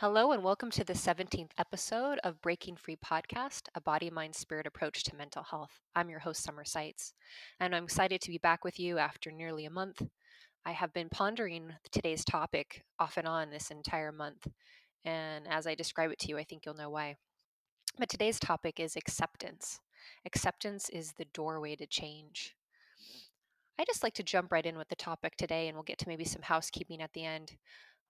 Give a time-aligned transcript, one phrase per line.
[0.00, 4.64] Hello, and welcome to the 17th episode of Breaking Free Podcast, a body, mind, spirit
[4.64, 5.80] approach to mental health.
[5.96, 7.14] I'm your host, Summer Seitz,
[7.58, 10.00] and I'm excited to be back with you after nearly a month.
[10.64, 14.46] I have been pondering today's topic off and on this entire month,
[15.04, 17.16] and as I describe it to you, I think you'll know why.
[17.98, 19.80] But today's topic is acceptance.
[20.24, 22.54] Acceptance is the doorway to change.
[23.80, 26.08] I just like to jump right in with the topic today, and we'll get to
[26.08, 27.56] maybe some housekeeping at the end.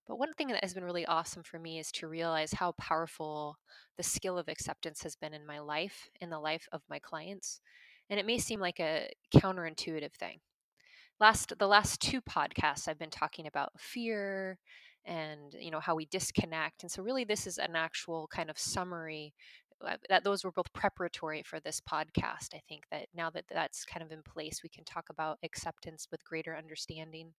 [0.09, 3.59] But one thing that has been really awesome for me is to realize how powerful
[3.97, 7.61] the skill of acceptance has been in my life, in the life of my clients.
[8.11, 10.41] And it may seem like a counterintuitive thing.
[11.21, 14.59] Last the last two podcasts I've been talking about fear
[15.05, 16.83] and you know how we disconnect.
[16.83, 19.35] And so really this is an actual kind of summary
[19.87, 22.55] uh, that those were both preparatory for this podcast.
[22.55, 26.09] I think that now that that's kind of in place, we can talk about acceptance
[26.11, 27.35] with greater understanding.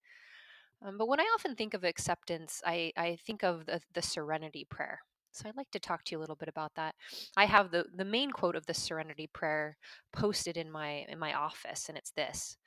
[0.86, 4.66] Um, but when I often think of acceptance, I, I think of the, the serenity
[4.70, 5.00] prayer.
[5.32, 6.96] So I'd like to talk to you a little bit about that.
[7.38, 9.78] I have the, the main quote of the serenity prayer
[10.12, 12.58] posted in my in my office, and it's this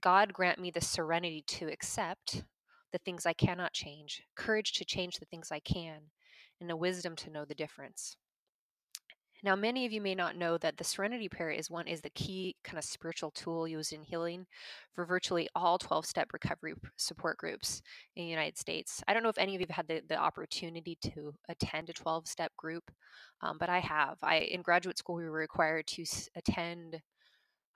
[0.00, 2.44] God grant me the serenity to accept
[2.92, 6.00] the things I cannot change, courage to change the things I can,
[6.60, 8.16] and the wisdom to know the difference.
[9.44, 12.10] Now, many of you may not know that the Serenity Prayer is one is the
[12.10, 14.46] key kind of spiritual tool used in healing
[14.94, 17.80] for virtually all 12-step recovery support groups
[18.16, 19.02] in the United States.
[19.06, 21.92] I don't know if any of you have had the, the opportunity to attend a
[21.92, 22.90] 12-step group,
[23.40, 24.18] um, but I have.
[24.22, 27.00] I in graduate school we were required to attend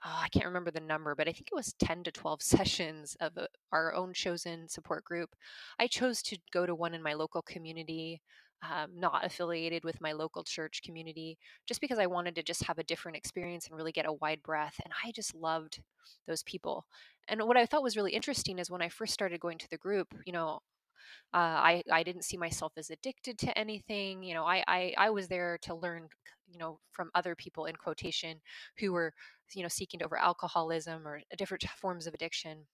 [0.04, 3.16] oh, I can't remember the number, but I think it was 10 to 12 sessions
[3.20, 5.30] of a, our own chosen support group.
[5.78, 8.20] I chose to go to one in my local community,
[8.62, 12.78] um, not affiliated with my local church community, just because I wanted to just have
[12.78, 14.80] a different experience and really get a wide breadth.
[14.84, 15.82] And I just loved
[16.26, 16.86] those people.
[17.28, 19.78] And what I thought was really interesting is when I first started going to the
[19.78, 20.60] group, you know,
[21.34, 24.22] uh, I I didn't see myself as addicted to anything.
[24.22, 26.08] You know, I, I I was there to learn,
[26.48, 28.40] you know, from other people in quotation
[28.78, 29.12] who were,
[29.54, 32.66] you know, seeking to over alcoholism or different forms of addiction.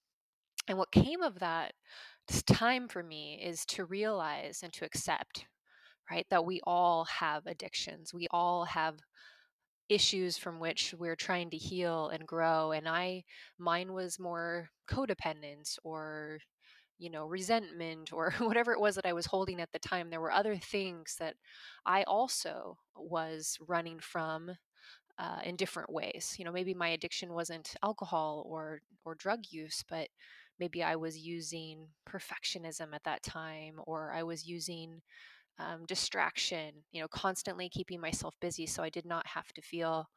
[0.69, 1.73] And what came of that
[2.47, 5.47] time for me is to realize and to accept,
[6.11, 8.15] right, that we all have addictions.
[8.15, 8.97] We all have
[9.89, 13.25] issues from which we're trying to heal and grow and i
[13.59, 16.39] mine was more codependence or
[16.99, 20.11] you know, resentment or whatever it was that I was holding at the time.
[20.11, 21.35] There were other things that
[21.87, 24.53] I also was running from
[25.19, 26.37] uh, in different ways.
[26.39, 30.09] You know, maybe my addiction wasn't alcohol or or drug use, but
[30.61, 35.03] maybe I was using perfectionism at that time, or I was using
[35.59, 40.09] um, distraction, you know, constantly keeping myself busy so I did not have to feel.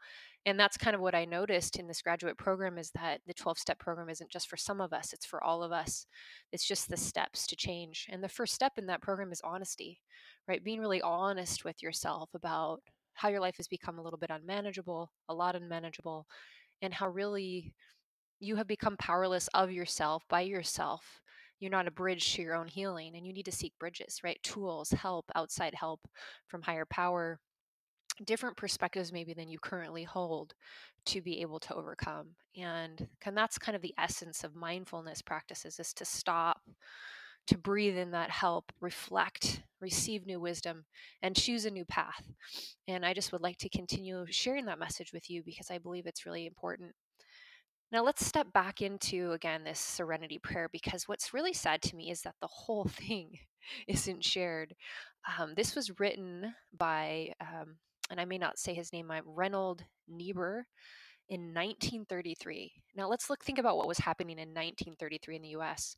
[0.46, 3.59] And that's kind of what I noticed in this graduate program is that the 12
[3.59, 6.07] step program isn't just for some of us, it's for all of us.
[6.52, 8.07] It's just the steps to change.
[8.12, 10.00] And the first step in that program is honesty,
[10.47, 10.63] right?
[10.63, 12.79] Being really honest with yourself about
[13.13, 16.25] how your life has become a little bit unmanageable, a lot unmanageable,
[16.81, 17.73] and how really
[18.40, 21.22] you have become powerless of yourself by yourself
[21.61, 24.41] you're not a bridge to your own healing and you need to seek bridges right?
[24.44, 26.01] Tools help outside help
[26.47, 27.39] from higher power.
[28.25, 30.53] Different perspectives maybe than you currently hold
[31.05, 35.79] to be able to overcome and and that's kind of the essence of mindfulness practices
[35.79, 36.61] is to stop
[37.47, 40.85] to breathe in that help reflect receive new wisdom
[41.23, 42.23] and choose a new path.
[42.88, 46.05] And i just would like to continue sharing that message with you because i believe
[46.05, 46.93] it's really important
[47.91, 52.09] now, let's step back into again this serenity prayer because what's really sad to me
[52.09, 53.38] is that the whole thing
[53.88, 54.74] isn't shared.
[55.38, 57.75] Um, this was written by, um,
[58.09, 60.66] and I may not say his name, Reinhold Niebuhr
[61.29, 62.72] in 1933.
[62.96, 65.96] Now, let's look, think about what was happening in 1933 in the US.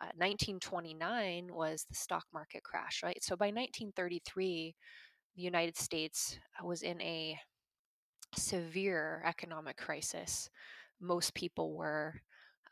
[0.00, 3.22] Uh, 1929 was the stock market crash, right?
[3.22, 4.74] So by 1933,
[5.36, 7.38] the United States was in a
[8.34, 10.50] severe economic crisis
[11.04, 12.20] most people were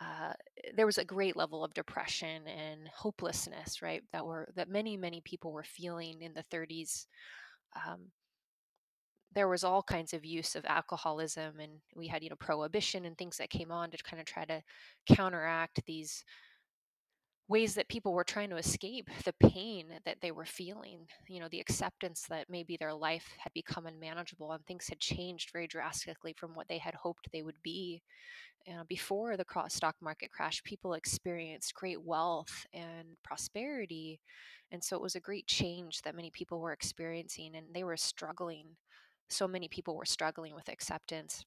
[0.01, 0.33] uh,
[0.75, 5.21] there was a great level of depression and hopelessness right that were that many many
[5.21, 7.07] people were feeling in the 30s
[7.77, 8.11] um,
[9.35, 13.17] there was all kinds of use of alcoholism and we had you know prohibition and
[13.17, 14.63] things that came on to kind of try to
[15.07, 16.25] counteract these
[17.49, 21.49] ways that people were trying to escape the pain that they were feeling you know
[21.51, 26.35] the acceptance that maybe their life had become unmanageable and things had changed very drastically
[26.37, 28.03] from what they had hoped they would be.
[28.69, 34.21] Uh, before the stock market crash people experienced great wealth and prosperity
[34.73, 37.97] and so it was a great change that many people were experiencing and they were
[37.97, 38.65] struggling.
[39.29, 41.45] So many people were struggling with acceptance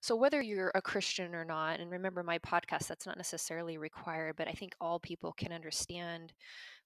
[0.00, 4.36] So, whether you're a Christian or not, and remember my podcast, that's not necessarily required,
[4.36, 6.32] but I think all people can understand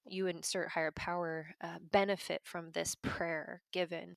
[0.07, 4.15] you insert higher power uh, benefit from this prayer given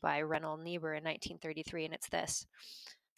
[0.00, 2.46] by Reinhold Niebuhr in 1933, and it's this.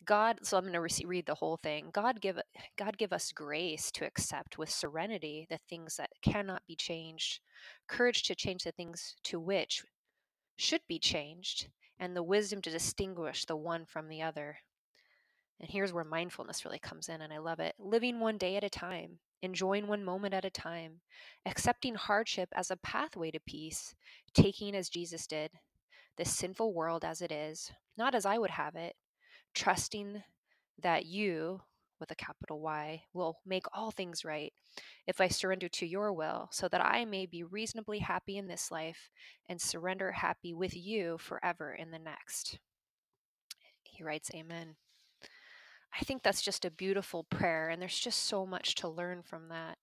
[0.05, 1.91] God, so I'm going to re- read the whole thing.
[1.93, 2.41] God give
[2.79, 7.41] God give us grace to accept with serenity the things that cannot be changed,
[7.87, 9.85] courage to change the things to which
[10.57, 11.69] should be changed,
[11.99, 14.57] and the wisdom to distinguish the one from the other.
[15.61, 17.75] And here's where mindfulness really comes in, and I love it.
[17.79, 21.01] Living one day at a time, enjoying one moment at a time,
[21.45, 23.95] accepting hardship as a pathway to peace,
[24.35, 25.51] taking as Jesus did
[26.17, 28.95] this sinful world as it is, not as I would have it,
[29.55, 30.23] trusting
[30.83, 31.63] that you,
[31.99, 34.53] with a capital Y, will make all things right
[35.07, 38.71] if I surrender to your will, so that I may be reasonably happy in this
[38.71, 39.09] life
[39.49, 42.59] and surrender happy with you forever in the next.
[43.83, 44.77] He writes, Amen.
[45.99, 49.49] I think that's just a beautiful prayer, and there's just so much to learn from
[49.49, 49.79] that.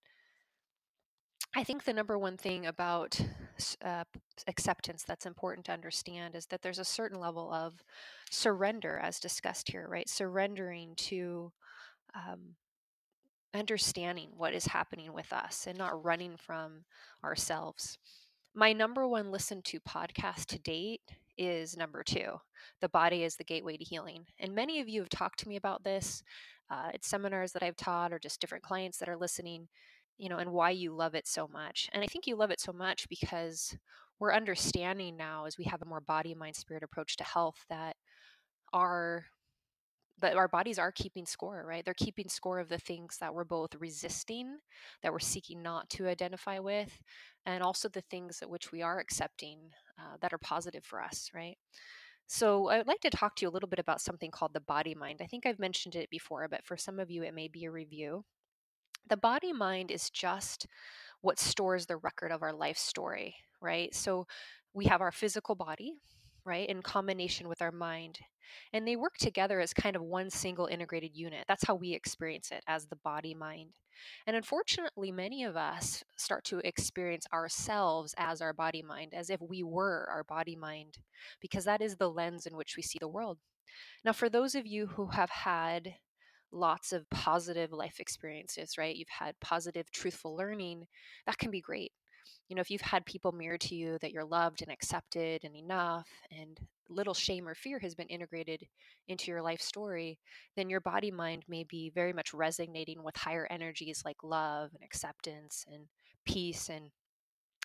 [1.55, 3.19] I think the number one thing about
[3.83, 4.03] uh,
[4.47, 7.83] acceptance that's important to understand is that there's a certain level of
[8.29, 10.07] surrender, as discussed here, right?
[10.07, 11.51] Surrendering to
[12.15, 12.55] um,
[13.53, 16.83] understanding what is happening with us and not running from
[17.23, 17.97] ourselves.
[18.57, 21.01] My number one listened to podcast to date
[21.37, 22.41] is number two
[22.81, 24.25] The Body is the Gateway to Healing.
[24.39, 26.23] And many of you have talked to me about this
[26.71, 29.67] uh, at seminars that I've taught or just different clients that are listening,
[30.17, 31.87] you know, and why you love it so much.
[31.93, 33.77] And I think you love it so much because
[34.19, 37.95] we're understanding now as we have a more body, mind, spirit approach to health that
[38.73, 39.25] our
[40.19, 41.85] but our bodies are keeping score, right?
[41.85, 44.57] They're keeping score of the things that we're both resisting,
[45.03, 46.99] that we're seeking not to identify with,
[47.45, 49.59] and also the things which we are accepting
[49.99, 51.57] uh, that are positive for us, right?
[52.27, 54.59] So, I would like to talk to you a little bit about something called the
[54.59, 55.21] body mind.
[55.21, 57.71] I think I've mentioned it before, but for some of you, it may be a
[57.71, 58.25] review.
[59.09, 60.67] The body mind is just
[61.21, 63.93] what stores the record of our life story, right?
[63.95, 64.27] So,
[64.73, 65.93] we have our physical body,
[66.47, 68.19] right, in combination with our mind.
[68.71, 71.45] And they work together as kind of one single integrated unit.
[71.47, 73.71] That's how we experience it as the body mind.
[74.25, 79.41] And unfortunately, many of us start to experience ourselves as our body mind, as if
[79.41, 80.97] we were our body mind,
[81.41, 83.37] because that is the lens in which we see the world.
[84.05, 85.95] Now, for those of you who have had
[86.51, 88.95] lots of positive life experiences, right?
[88.95, 90.87] You've had positive, truthful learning,
[91.25, 91.91] that can be great
[92.47, 95.55] you know, if you've had people mirror to you that you're loved and accepted and
[95.55, 96.59] enough, and
[96.89, 98.65] little shame or fear has been integrated
[99.07, 100.19] into your life story,
[100.55, 104.83] then your body mind may be very much resonating with higher energies like love and
[104.83, 105.85] acceptance and
[106.25, 106.91] peace and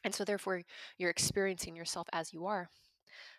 [0.05, 0.63] and so therefore
[0.99, 2.69] you're experiencing yourself as you are.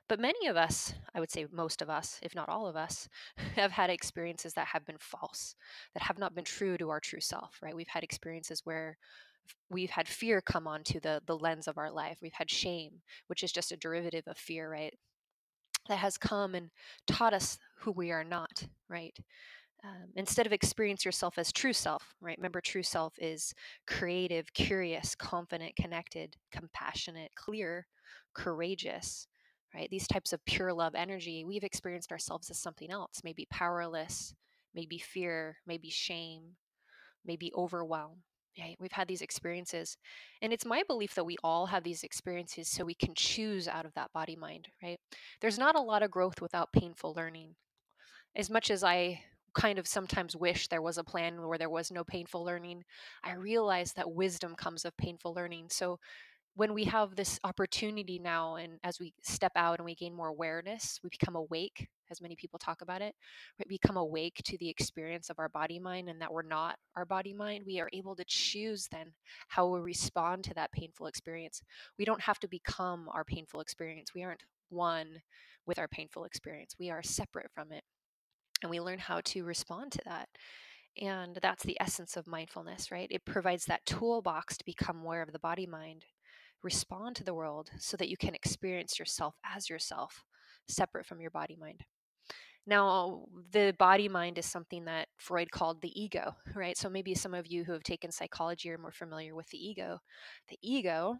[0.07, 3.07] But many of us, I would say most of us, if not all of us,
[3.55, 5.55] have had experiences that have been false,
[5.93, 7.75] that have not been true to our true self, right?
[7.75, 8.97] We've had experiences where
[9.69, 12.17] we've had fear come onto the the lens of our life.
[12.21, 14.93] We've had shame which is just a derivative of fear right?
[15.89, 16.69] That has come and
[17.07, 19.17] taught us who we are not right?
[19.83, 22.37] Um, instead of experience yourself as true self right?
[22.37, 23.53] Remember true self is
[23.87, 27.87] creative curious confident connected compassionate clear
[28.33, 29.27] courageous
[29.75, 29.89] right?
[29.89, 34.33] These types of pure love energy we've experienced ourselves as something else maybe powerless
[34.75, 36.55] maybe fear maybe shame
[37.25, 38.23] maybe overwhelm
[38.59, 38.77] Right?
[38.79, 39.97] We've had these experiences.
[40.41, 43.85] And it's my belief that we all have these experiences so we can choose out
[43.85, 44.99] of that body mind, right?
[45.41, 47.55] There's not a lot of growth without painful learning.
[48.35, 49.21] As much as I
[49.55, 52.83] kind of sometimes wish there was a plan where there was no painful learning,
[53.23, 55.67] I realize that wisdom comes of painful learning.
[55.69, 55.99] So
[56.55, 60.27] when we have this opportunity now and as we step out and we gain more
[60.27, 63.15] awareness we become awake as many people talk about it
[63.57, 67.05] we become awake to the experience of our body mind and that we're not our
[67.05, 69.11] body mind we are able to choose then
[69.47, 71.61] how we respond to that painful experience
[71.97, 75.21] we don't have to become our painful experience we aren't one
[75.65, 77.83] with our painful experience we are separate from it
[78.61, 80.29] and we learn how to respond to that
[81.01, 83.07] and that's the essence of mindfulness, right?
[83.09, 86.05] It provides that toolbox to become aware of the body mind
[86.63, 90.23] respond to the world so that you can experience yourself as yourself,
[90.67, 91.83] separate from your body mind.
[92.65, 96.77] Now, the body mind is something that Freud called the ego, right?
[96.77, 99.99] So maybe some of you who have taken psychology are more familiar with the ego.
[100.49, 101.17] The ego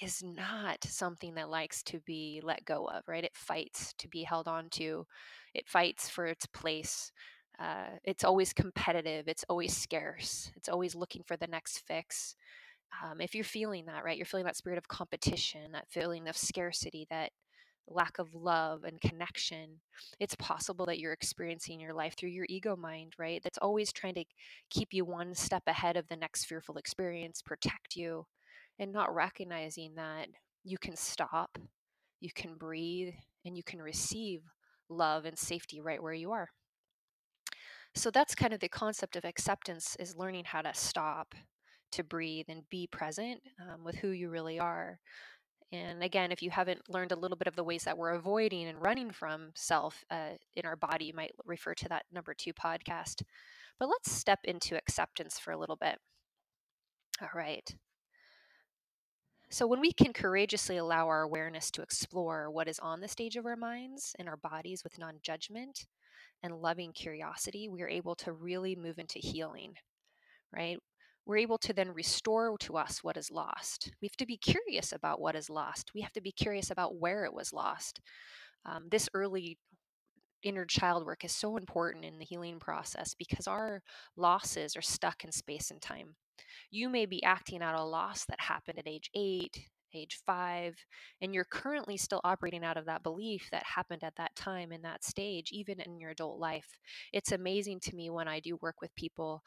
[0.00, 3.24] is not something that likes to be let go of, right?
[3.24, 5.06] It fights to be held on to,
[5.54, 7.12] it fights for its place.
[7.60, 12.34] Uh, it's always competitive, it's always scarce, it's always looking for the next fix
[13.02, 16.36] um, if you're feeling that right you're feeling that spirit of competition that feeling of
[16.36, 17.30] scarcity that
[17.88, 19.80] lack of love and connection.
[20.18, 23.42] It's possible that you're experiencing your life through your ego mind, right?
[23.42, 24.24] That's always trying to
[24.70, 28.26] keep you one step ahead of the next fearful experience, protect you,
[28.78, 30.28] and not recognizing that
[30.64, 31.58] you can stop,
[32.20, 34.42] you can breathe, and you can receive
[34.88, 36.48] love and safety right where you are.
[37.94, 41.34] So that's kind of the concept of acceptance is learning how to stop,
[41.94, 44.98] to breathe, and be present um, with who you really are.
[45.72, 48.68] And again, if you haven't learned a little bit of the ways that we're avoiding
[48.68, 52.52] and running from self uh, in our body, you might refer to that number two
[52.52, 53.22] podcast.
[53.78, 55.98] But let's step into acceptance for a little bit.
[57.20, 57.74] All right.
[59.50, 63.36] So, when we can courageously allow our awareness to explore what is on the stage
[63.36, 65.86] of our minds and our bodies with non judgment
[66.42, 69.74] and loving curiosity, we are able to really move into healing,
[70.52, 70.78] right?
[71.26, 73.92] We're able to then restore to us what is lost.
[74.00, 75.92] We have to be curious about what is lost.
[75.94, 78.00] We have to be curious about where it was lost.
[78.66, 79.58] Um, this early
[80.42, 83.82] inner child work is so important in the healing process because our
[84.16, 86.16] losses are stuck in space and time
[86.70, 90.74] you may be acting out a loss that happened at age eight, age five,
[91.20, 94.82] and you're currently still operating out of that belief that happened at that time in
[94.82, 96.66] that stage, even in your adult life.
[97.12, 99.42] It's amazing to me when I do work with people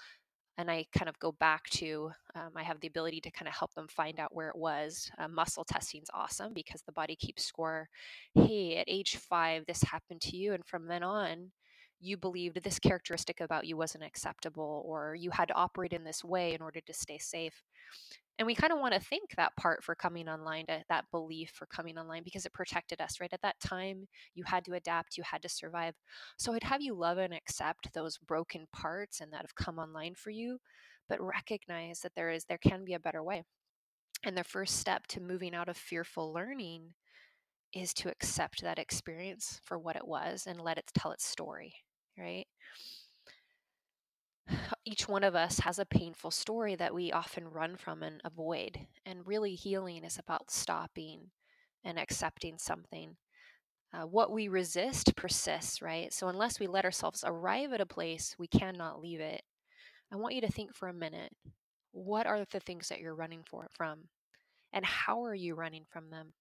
[0.57, 3.53] and I kind of go back to, um, I have the ability to kind of
[3.53, 5.11] help them find out where it was.
[5.19, 7.89] Uh, muscle testing is awesome because the body keeps score.
[8.33, 10.53] Hey, at age five, this happened to you.
[10.53, 11.51] And from then on,
[11.99, 16.23] you believed this characteristic about you wasn't acceptable or you had to operate in this
[16.23, 17.63] way in order to stay safe
[18.39, 21.51] and we kind of want to thank that part for coming online to that belief
[21.51, 23.33] for coming online because it protected us right?
[23.33, 25.95] At that time you had to adapt you had to survive.
[26.37, 30.15] So i'd have you love and accept those broken parts and that have come online
[30.15, 30.59] for you
[31.09, 33.43] but recognize that there is there can be a better way.
[34.23, 36.95] And the first step to moving out of fearful learning
[37.73, 41.75] is to accept that experience for what it was and let it tell its story
[42.17, 42.47] right?
[44.87, 48.87] Each one of us has a painful story that we often run from and avoid.
[49.05, 51.31] And really, healing is about stopping
[51.83, 53.17] and accepting something.
[53.93, 56.13] Uh, what we resist persists, right?
[56.13, 59.41] So, unless we let ourselves arrive at a place, we cannot leave it.
[60.09, 61.33] I want you to think for a minute
[61.91, 64.07] what are the things that you're running for, from?
[64.71, 66.31] And how are you running from them?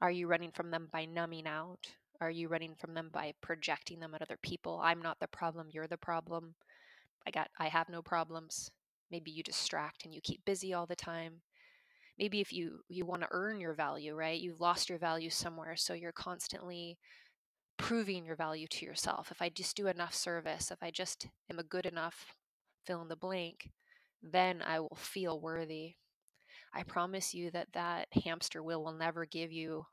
[0.00, 1.92] Are you running from them by numbing out?
[2.20, 4.80] Are you running from them by projecting them at other people?
[4.82, 6.56] I'm not the problem, you're the problem.
[7.26, 8.70] I got I have no problems.
[9.10, 11.42] Maybe you distract and you keep busy all the time.
[12.18, 14.40] Maybe if you you want to earn your value, right?
[14.40, 16.98] You've lost your value somewhere, so you're constantly
[17.76, 19.30] proving your value to yourself.
[19.30, 22.34] If I just do enough service, if I just am a good enough
[22.86, 23.70] fill in the blank,
[24.22, 25.94] then I will feel worthy.
[26.72, 29.86] I promise you that that hamster wheel will never give you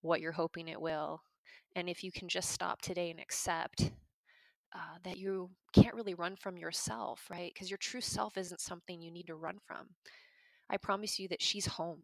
[0.00, 1.22] what you're hoping it will.
[1.74, 3.90] And if you can just stop today and accept
[4.76, 7.50] uh, that you can't really run from yourself, right?
[7.54, 9.88] Because your true self isn't something you need to run from.
[10.68, 12.02] I promise you that she's home.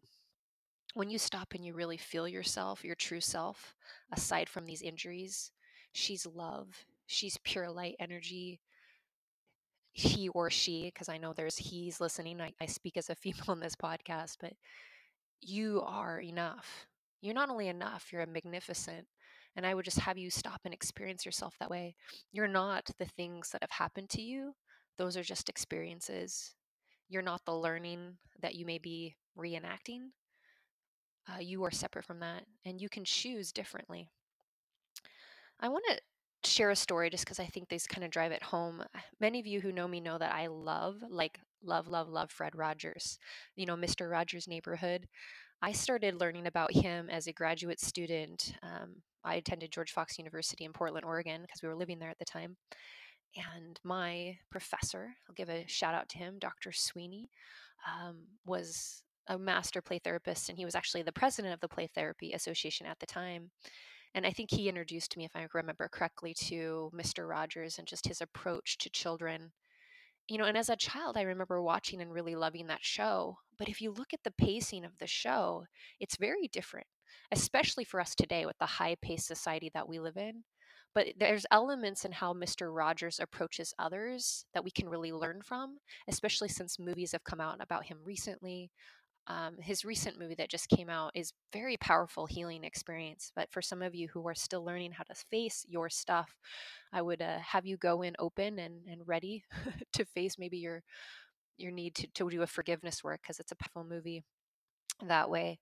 [0.95, 3.75] When you stop and you really feel yourself, your true self,
[4.11, 5.51] aside from these injuries,
[5.91, 8.59] she's love, she's pure light energy.
[9.91, 12.41] He or she, because I know there's he's listening.
[12.41, 14.53] I, I speak as a female in this podcast, but
[15.41, 16.87] you are enough.
[17.21, 19.05] You're not only enough, you're a magnificent.
[19.55, 21.95] And I would just have you stop and experience yourself that way.
[22.31, 24.55] You're not the things that have happened to you,
[24.97, 26.53] those are just experiences.
[27.09, 30.09] You're not the learning that you may be reenacting.
[31.27, 34.09] Uh, you are separate from that, and you can choose differently.
[35.59, 38.43] I want to share a story just because I think these kind of drive it
[38.43, 38.83] home.
[39.19, 42.55] Many of you who know me know that I love, like, love, love, love Fred
[42.55, 43.17] Rogers,
[43.55, 44.09] you know, Mr.
[44.09, 45.07] Rogers' Neighborhood.
[45.63, 48.53] I started learning about him as a graduate student.
[48.63, 52.19] Um, I attended George Fox University in Portland, Oregon, because we were living there at
[52.19, 52.57] the time.
[53.55, 56.73] And my professor, I'll give a shout out to him, Dr.
[56.73, 57.29] Sweeney,
[57.87, 61.87] um, was a master play therapist, and he was actually the president of the Play
[61.95, 63.49] Therapy Association at the time.
[64.13, 67.25] And I think he introduced me, if I remember correctly, to Mr.
[67.25, 69.53] Rogers and just his approach to children
[70.27, 73.37] you know, and as a child, I remember watching and really loving that show.
[73.57, 75.65] But if you look at the pacing of the show,
[75.99, 76.87] it's very different,
[77.31, 80.43] especially for us today with the high paced society that we live in.
[80.95, 82.73] But there's elements in how Mr.
[82.73, 85.77] Rogers approaches others that we can really learn from,
[86.07, 88.69] especially since movies have come out about him recently.
[89.27, 93.31] Um, his recent movie that just came out is very powerful healing experience.
[93.35, 96.35] But for some of you who are still learning how to face your stuff,
[96.91, 99.43] I would uh, have you go in open and, and ready
[99.93, 100.83] to face maybe your
[101.57, 104.23] your need to, to do a forgiveness work because it's a powerful movie
[105.07, 105.59] that way.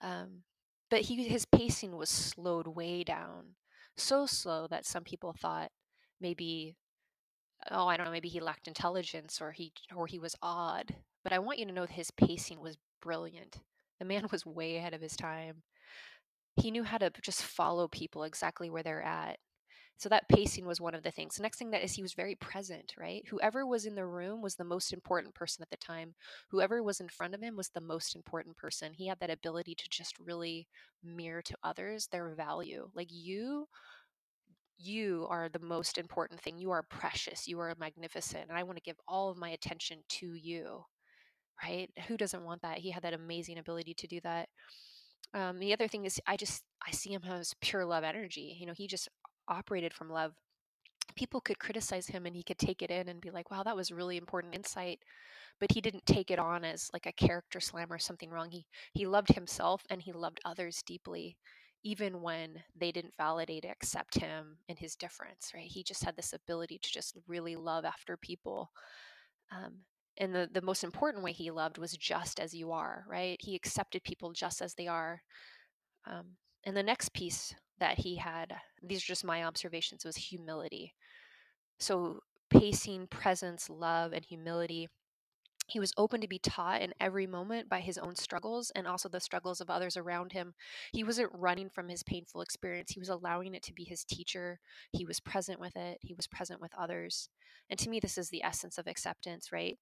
[0.00, 0.42] Um,
[0.90, 3.56] but he his pacing was slowed way down
[3.96, 5.70] so slow that some people thought
[6.20, 6.76] maybe
[7.70, 11.32] oh i don't know maybe he lacked intelligence or he or he was odd but
[11.32, 13.58] i want you to know his pacing was brilliant.
[14.00, 15.62] The man was way ahead of his time.
[16.56, 19.38] He knew how to just follow people exactly where they're at.
[19.98, 21.36] So that pacing was one of the things.
[21.36, 23.24] The next thing that is he was very present right?
[23.28, 26.14] Whoever was in the room was the most important person at the time.
[26.50, 28.94] Whoever was in front of him was the most important person.
[28.94, 30.68] He had that ability to just really
[31.04, 32.90] mirror to others their value.
[32.94, 33.68] Like you
[34.78, 36.58] you are the most important thing.
[36.58, 37.46] You are precious.
[37.46, 40.84] You are magnificent and i want to give all of my attention to you
[41.62, 41.90] right?
[42.08, 42.78] Who doesn't want that?
[42.78, 44.48] He had that amazing ability to do that.
[45.34, 48.66] Um, the other thing is i just i see him as pure love energy you
[48.66, 49.08] know he just
[49.48, 50.32] operated from love.
[51.16, 53.76] People could criticize him and he could take it in and be like wow that
[53.76, 55.00] was really important insight
[55.60, 58.50] but he didn't take it on as like a character slam or something wrong.
[58.50, 61.36] He he loved himself and he loved others deeply
[61.84, 65.66] even when they didn't validate accept him and his difference right?
[65.66, 68.70] He just had this ability to just really love after people.
[69.50, 69.80] Um,
[70.18, 73.54] and the, the most important way he loved was just as you are right he
[73.54, 75.22] accepted people just as they are
[76.06, 80.94] um, and the next piece that he had, these are just my observations, was humility.
[81.78, 84.88] So, pacing, presence, love, and humility.
[85.72, 89.08] He was open to be taught in every moment by his own struggles and also
[89.08, 90.52] the struggles of others around him.
[90.92, 92.90] He wasn't running from his painful experience.
[92.90, 94.60] He was allowing it to be his teacher.
[94.92, 95.96] He was present with it.
[96.02, 97.30] He was present with others.
[97.70, 99.78] And to me, this is the essence of acceptance, right?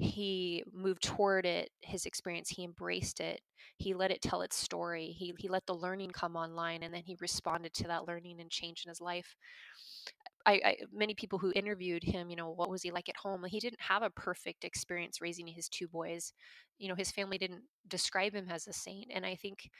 [0.00, 3.40] he moved toward it his experience he embraced it
[3.76, 7.02] he let it tell its story he, he let the learning come online and then
[7.04, 9.36] he responded to that learning and change in his life
[10.46, 13.44] I, I, many people who interviewed him you know what was he like at home
[13.44, 16.32] he didn't have a perfect experience raising his two boys
[16.78, 19.70] you know his family didn't describe him as a saint and i think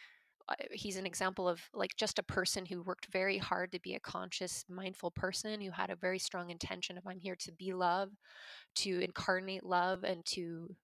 [0.49, 3.95] uh, he's an example of like just a person who worked very hard to be
[3.95, 7.73] a conscious mindful person who had a very strong intention of i'm here to be
[7.73, 8.11] love
[8.75, 10.75] to incarnate love and to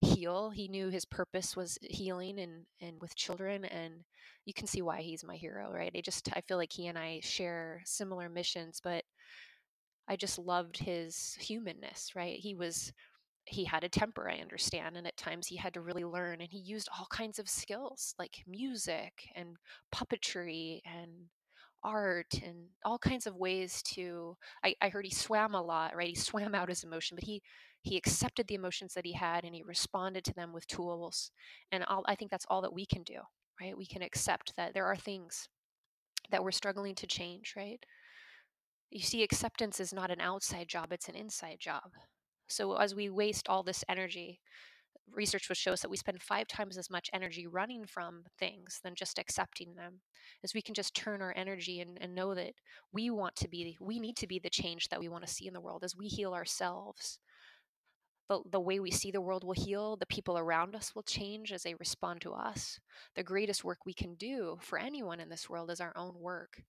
[0.00, 0.50] heal.
[0.50, 4.04] He knew his purpose was healing and and with children and
[4.44, 5.92] you can see why he's my hero, right?
[5.96, 9.04] I just I feel like he and I share similar missions, but
[10.08, 12.38] I just loved his humanness, right?
[12.38, 12.92] He was
[13.46, 16.50] he had a temper, I understand, and at times he had to really learn and
[16.50, 19.56] he used all kinds of skills like music and
[19.94, 21.10] puppetry and
[21.84, 26.08] art and all kinds of ways to I, I heard he swam a lot right?
[26.08, 27.42] He swam out his emotion but he
[27.82, 31.30] he accepted the emotions that he had and he responded to them with tools
[31.72, 33.20] and I'll, i think that's all that we can do
[33.60, 33.76] right?
[33.78, 35.48] We can accept that there are things
[36.30, 37.84] that we're struggling to change right
[38.90, 41.92] you see acceptance is not an outside job it's an inside job.
[42.48, 44.40] So as we waste all this energy
[45.14, 48.80] research would show us that we spend five times as much energy running from things
[48.82, 50.00] than just accepting them
[50.44, 52.54] as we can just turn our energy and, and know that
[52.92, 55.46] we want to be we need to be the change that we want to see
[55.46, 57.18] in the world as we heal ourselves.
[58.28, 61.52] The, the way we see the world will heal the people around us will change
[61.52, 62.80] as they respond to us.
[63.14, 66.62] The greatest work we can do for anyone in this world is our own work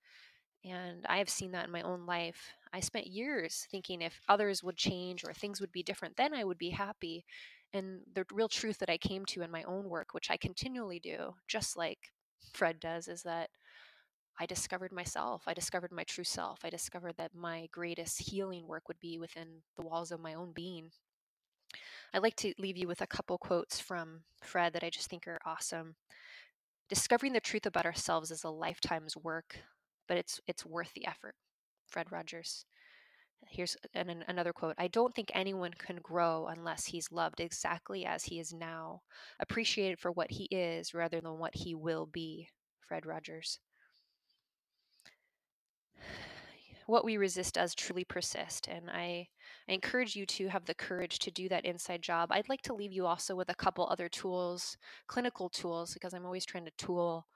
[0.72, 2.52] and I have seen that in my own life.
[2.74, 6.44] I spent years thinking if others would change or things would be different, then I
[6.44, 7.26] would be happy.
[7.74, 11.00] And the real truth that I came to in my own work, which I continually
[11.00, 12.12] do, just like
[12.54, 13.50] Fred does, is that
[14.40, 15.44] I discovered myself.
[15.48, 16.60] I discovered my true self.
[16.64, 20.52] I discovered that my greatest healing work would be within the walls of my own
[20.54, 20.92] being.
[22.14, 25.28] I'd like to leave you with a couple quotes from Fred that I just think
[25.28, 25.96] are awesome.
[26.90, 29.60] Discovering the truth about ourselves is a lifetime's work,
[30.08, 31.36] but it's it's worth the effort.
[31.88, 32.66] Fred Rogers.
[33.50, 38.24] Here's an, another quote I don't think anyone can grow unless he's loved exactly as
[38.26, 39.02] he is now,
[39.40, 42.50] appreciated for what he is rather than what he will be.
[42.82, 43.60] Fred Rogers.
[46.88, 49.28] What we resist does truly persist, and I,
[49.68, 52.32] I encourage you to have the courage to do that inside job.
[52.32, 56.26] I'd like to leave you also with a couple other tools, clinical tools, because I'm
[56.26, 57.28] always trying to tool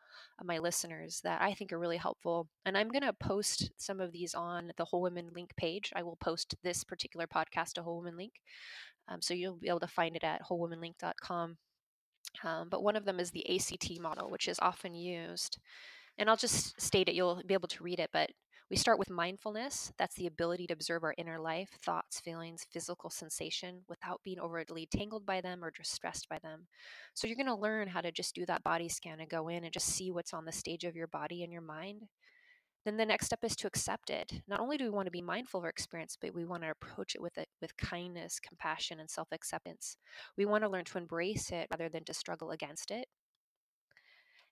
[0.43, 2.47] my listeners that I think are really helpful.
[2.65, 5.91] And I'm going to post some of these on the Whole Women link page.
[5.95, 8.33] I will post this particular podcast to Whole Women link.
[9.07, 11.57] Um, so you'll be able to find it at wholewomanlink.com.
[12.43, 15.57] Um, but one of them is the ACT model, which is often used.
[16.17, 18.29] And I'll just state it, you'll be able to read it, but
[18.71, 19.91] we start with mindfulness.
[19.99, 24.87] That's the ability to observe our inner life, thoughts, feelings, physical sensation without being overly
[24.89, 26.67] tangled by them or distressed by them.
[27.13, 29.65] So you're going to learn how to just do that body scan and go in
[29.65, 32.03] and just see what's on the stage of your body and your mind.
[32.85, 34.41] Then the next step is to accept it.
[34.47, 36.71] Not only do we want to be mindful of our experience, but we want to
[36.71, 39.97] approach it with it with kindness, compassion, and self-acceptance.
[40.37, 43.09] We want to learn to embrace it rather than to struggle against it.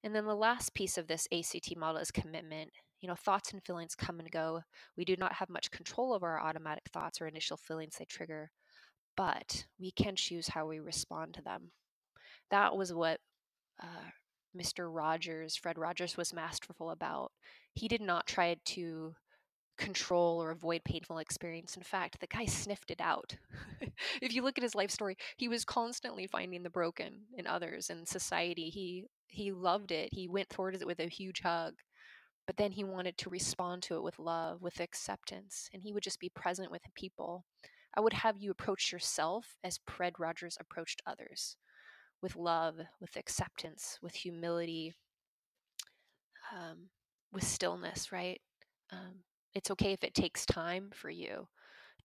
[0.03, 2.71] And then the last piece of this ACT model is commitment.
[3.01, 4.62] You know, thoughts and feelings come and go.
[4.97, 8.51] We do not have much control over our automatic thoughts or initial feelings they trigger,
[9.15, 11.71] but we can choose how we respond to them.
[12.51, 13.19] That was what
[13.81, 14.09] uh,
[14.55, 14.89] Mr.
[14.89, 17.31] Rogers, Fred Rogers, was masterful about.
[17.73, 19.15] He did not try to
[19.77, 21.75] control or avoid painful experience.
[21.77, 23.35] In fact, the guy sniffed it out.
[24.21, 27.89] if you look at his life story, he was constantly finding the broken in others
[27.89, 28.69] and society.
[28.69, 30.09] He he loved it.
[30.12, 31.75] He went towards it with a huge hug.
[32.49, 36.01] But then he wanted to respond to it with love, with acceptance, and he would
[36.01, 37.45] just be present with people.
[37.95, 41.57] I would have you approach yourself as Fred Rogers approached others
[42.23, 44.95] with love, with acceptance, with humility,
[46.51, 46.89] um,
[47.31, 48.41] with stillness, right?
[48.91, 51.47] Um, it's okay if it takes time for you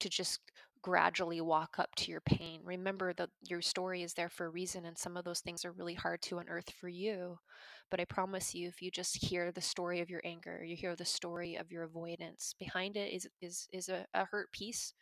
[0.00, 0.40] to just
[0.84, 2.60] gradually walk up to your pain.
[2.62, 5.72] Remember that your story is there for a reason, and some of those things are
[5.72, 7.38] really hard to unearth for you.
[7.90, 10.94] But I promise you, if you just hear the story of your anger, you hear
[10.94, 14.92] the story of your avoidance, behind it is is is a, a hurt piece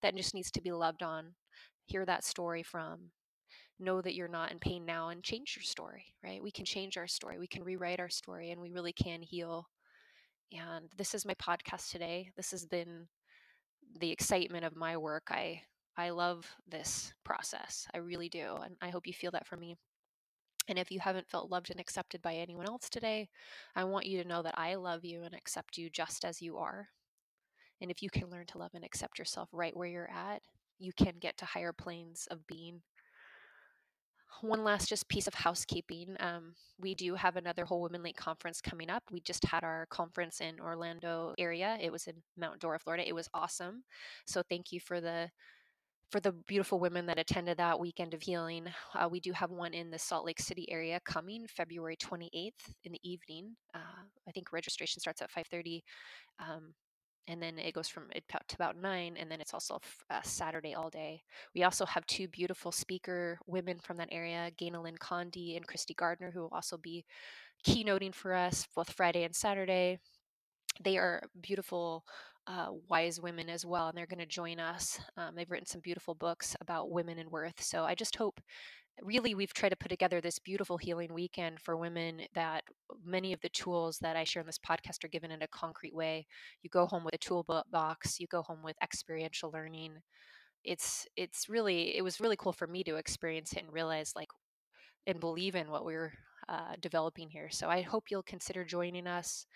[0.00, 1.34] that just needs to be loved on.
[1.86, 3.10] Hear that story from.
[3.80, 6.40] Know that you're not in pain now and change your story, right?
[6.40, 7.40] We can change our story.
[7.40, 9.66] We can rewrite our story and we really can heal.
[10.52, 12.30] And this is my podcast today.
[12.36, 13.08] This has been
[13.98, 15.28] the excitement of my work.
[15.30, 15.62] I
[15.96, 17.86] I love this process.
[17.94, 18.56] I really do.
[18.64, 19.76] And I hope you feel that for me.
[20.68, 23.28] And if you haven't felt loved and accepted by anyone else today,
[23.74, 26.56] I want you to know that I love you and accept you just as you
[26.58, 26.88] are.
[27.80, 30.42] And if you can learn to love and accept yourself right where you're at,
[30.78, 32.82] you can get to higher planes of being.
[34.40, 36.16] One last just piece of housekeeping.
[36.18, 39.04] Um, we do have another Whole Women Link conference coming up.
[39.10, 41.78] We just had our conference in Orlando area.
[41.80, 43.06] It was in Mount Dora, Florida.
[43.06, 43.84] It was awesome.
[44.26, 45.30] So thank you for the
[46.10, 48.66] for the beautiful women that attended that weekend of healing.
[48.94, 52.50] Uh, we do have one in the Salt Lake City area coming February 28th
[52.84, 53.56] in the evening.
[53.74, 55.82] Uh, I think registration starts at 5:30.
[56.38, 56.74] Um,
[57.28, 59.80] and then it goes from it to about nine and then it's also
[60.10, 61.22] uh, saturday all day.
[61.54, 66.30] We also have two beautiful speaker women from that area Ganel-Lyn Condie and Christy Gardner
[66.30, 67.04] who will also be
[67.66, 69.98] keynoting for us both friday and saturday.
[70.82, 72.04] They are beautiful
[72.46, 75.00] uh, wise women as well and they're going to join us.
[75.16, 78.40] Um, they've written some beautiful books about women and worth so i just hope
[79.00, 82.64] really we've tried to put together this beautiful healing weekend for women that
[83.04, 85.94] many of the tools that I share in this podcast are given in a concrete
[85.94, 86.26] way.
[86.62, 89.94] You go home with a toolbox, you go home with experiential learning.
[90.64, 94.28] It's it's really it was really cool for me to experience it and realize like
[95.06, 96.12] and believe in what we're
[96.48, 97.48] uh, developing here.
[97.50, 99.46] So I hope you'll consider joining us.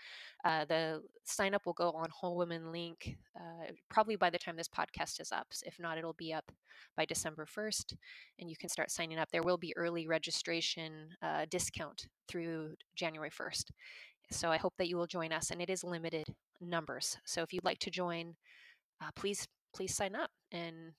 [0.45, 4.57] Uh, the sign up will go on Whole Women Link uh, probably by the time
[4.57, 5.47] this podcast is up.
[5.65, 6.51] If not, it'll be up
[6.97, 7.95] by December 1st,
[8.39, 9.29] and you can start signing up.
[9.31, 13.65] There will be early registration uh, discount through January 1st.
[14.31, 16.27] So I hope that you will join us, and it is limited
[16.61, 17.17] numbers.
[17.25, 18.35] So if you'd like to join,
[19.01, 20.93] uh, please please sign up and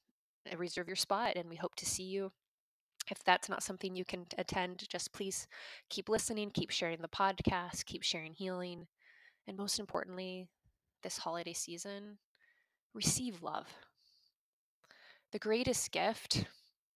[0.55, 2.31] reserve your spot, and we hope to see you
[3.09, 5.47] if that's not something you can attend, just please
[5.89, 8.87] keep listening, keep sharing the podcast, keep sharing healing,
[9.47, 10.47] and most importantly,
[11.03, 12.17] this holiday season,
[12.93, 13.67] receive love.
[15.31, 16.45] The greatest gift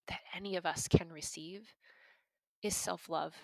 [0.07, 1.73] that any of us can receive
[2.63, 3.35] is self love.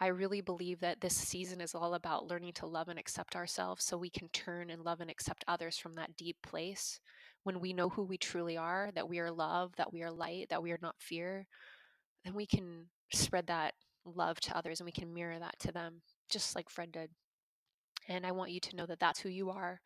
[0.00, 3.84] I really believe that this season is all about learning to love and accept ourselves
[3.84, 7.00] so we can turn and love and accept others from that deep place.
[7.44, 10.48] When we know who we truly are, that we are love, that we are light,
[10.50, 11.46] that we are not fear,
[12.24, 13.74] then we can spread that
[14.04, 17.10] love to others and we can mirror that to them, just like Fred did.
[18.08, 19.80] And I want you to know that that's who you are.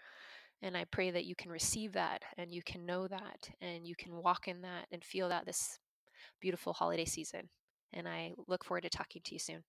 [0.63, 3.97] And I pray that you can receive that and you can know that and you
[3.97, 5.79] can walk in that and feel that this
[6.41, 7.49] beautiful holiday season.
[7.93, 9.65] And I look forward to talking to you soon.